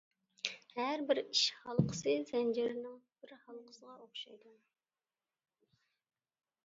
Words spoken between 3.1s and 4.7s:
بىر ھالقىسىغا ئوخشايدۇ.